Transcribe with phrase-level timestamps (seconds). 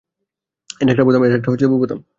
[0.81, 1.03] এটা একটা
[1.77, 1.99] বোতাম।